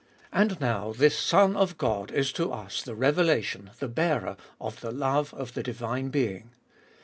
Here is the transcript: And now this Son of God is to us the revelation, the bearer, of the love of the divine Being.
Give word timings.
And 0.33 0.59
now 0.59 0.93
this 0.93 1.15
Son 1.15 1.55
of 1.55 1.77
God 1.77 2.11
is 2.11 2.33
to 2.33 2.51
us 2.51 2.81
the 2.81 2.95
revelation, 2.95 3.69
the 3.77 3.87
bearer, 3.87 4.35
of 4.59 4.81
the 4.81 4.89
love 4.89 5.31
of 5.35 5.53
the 5.53 5.61
divine 5.61 6.09
Being. 6.09 6.55